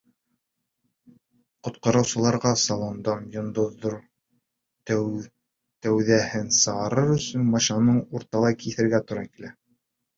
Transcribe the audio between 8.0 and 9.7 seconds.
урталай киҫергә тура килә.